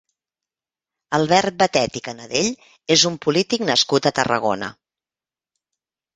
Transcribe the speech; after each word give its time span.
Albert 1.17 1.59
Batet 1.59 1.99
i 2.01 2.03
Canadell 2.07 2.49
és 2.97 3.05
un 3.11 3.19
polític 3.27 3.67
nascut 3.69 4.09
a 4.09 4.15
Tarragona. 4.23 4.73